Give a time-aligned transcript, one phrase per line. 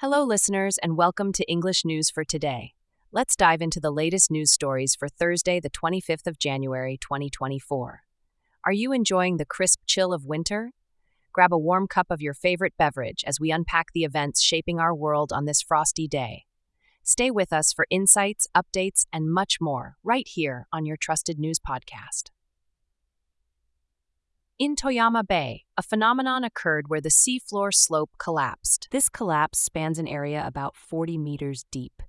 [0.00, 2.74] Hello, listeners, and welcome to English News for Today.
[3.12, 8.02] Let's dive into the latest news stories for Thursday, the 25th of January, 2024.
[8.66, 10.72] Are you enjoying the crisp chill of winter?
[11.32, 14.94] Grab a warm cup of your favorite beverage as we unpack the events shaping our
[14.94, 16.44] world on this frosty day.
[17.02, 21.58] Stay with us for insights, updates, and much more right here on your trusted news
[21.58, 22.24] podcast.
[24.58, 28.88] In Toyama Bay, a phenomenon occurred where the seafloor slope collapsed.
[28.90, 32.02] This collapse spans an area about 40 meters deep.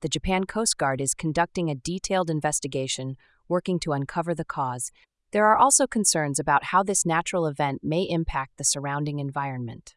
[0.00, 4.90] The Japan Coast Guard is conducting a detailed investigation, working to uncover the cause.
[5.32, 9.94] There are also concerns about how this natural event may impact the surrounding environment.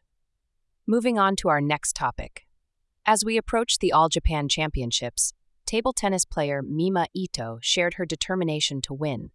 [0.86, 2.42] Moving on to our next topic.
[3.06, 5.32] As we approach the All Japan Championships,
[5.64, 9.30] table tennis player Mima Ito shared her determination to win.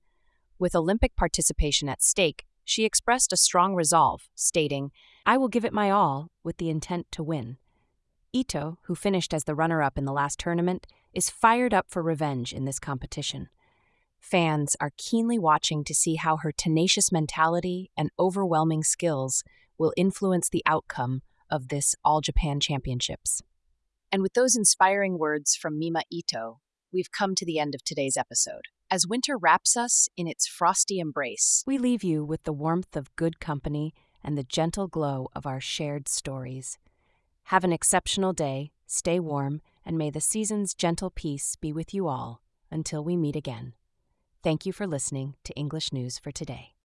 [0.60, 4.92] With Olympic participation at stake, she expressed a strong resolve, stating,
[5.26, 7.58] I will give it my all with the intent to win.
[8.32, 12.02] Ito, who finished as the runner up in the last tournament, is fired up for
[12.02, 13.50] revenge in this competition.
[14.22, 19.44] Fans are keenly watching to see how her tenacious mentality and overwhelming skills
[19.78, 23.42] will influence the outcome of this All Japan Championships.
[24.14, 26.62] And with those inspiring words from Mima Ito,
[26.94, 28.68] we've come to the end of today's episode.
[28.94, 33.16] As winter wraps us in its frosty embrace, we leave you with the warmth of
[33.16, 36.78] good company and the gentle glow of our shared stories.
[37.46, 42.10] Have an exceptional day, stay warm, and may the season's gentle peace be with you
[42.10, 43.76] all until we meet again.
[44.44, 46.74] Thank you for listening to English News for Today.